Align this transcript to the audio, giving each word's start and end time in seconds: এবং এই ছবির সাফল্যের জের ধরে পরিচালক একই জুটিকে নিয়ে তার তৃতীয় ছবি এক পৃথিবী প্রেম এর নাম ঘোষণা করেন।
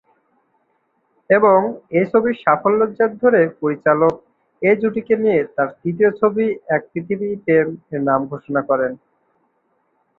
এবং 1.29 1.59
এই 1.97 2.05
ছবির 2.11 2.35
সাফল্যের 2.43 2.91
জের 2.97 3.11
ধরে 3.21 3.41
পরিচালক 3.61 4.13
একই 4.61 4.79
জুটিকে 4.81 5.15
নিয়ে 5.23 5.39
তার 5.55 5.69
তৃতীয় 5.81 6.09
ছবি 6.19 6.45
এক 6.75 6.81
পৃথিবী 6.91 7.29
প্রেম 7.43 7.67
এর 7.91 8.01
নাম 8.09 8.21
ঘোষণা 8.31 8.61
করেন। 8.69 8.91